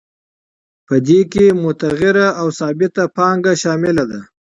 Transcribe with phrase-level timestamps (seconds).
[0.87, 4.19] په دې کې متغیره او ثابته پانګه شامله ده